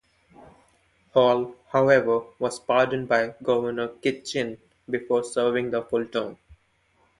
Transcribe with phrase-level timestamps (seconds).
[1.13, 4.57] Hall, however, was pardoned by Governor Kitchin
[4.89, 6.39] before serving the full term.